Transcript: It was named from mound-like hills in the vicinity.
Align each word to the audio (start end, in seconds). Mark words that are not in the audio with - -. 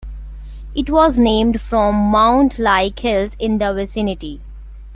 It 0.73 0.89
was 0.89 1.19
named 1.19 1.61
from 1.61 1.93
mound-like 1.93 2.97
hills 2.97 3.35
in 3.39 3.59
the 3.59 3.71
vicinity. 3.71 4.41